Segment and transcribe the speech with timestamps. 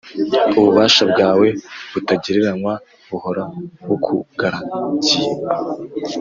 [0.57, 1.47] Ububasha bwawe
[1.93, 2.73] butagereranywa
[3.09, 3.43] buhora
[3.87, 5.27] bukugaragiye;